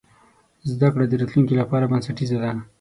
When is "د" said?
1.07-1.13